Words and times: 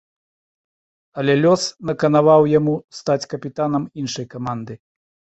Але 1.21 1.33
лёс 1.43 1.65
наканаваў 1.89 2.41
яму 2.59 2.73
стаць 2.99 3.27
капітанам 3.33 3.83
іншай 4.05 4.25
каманды. 4.33 4.73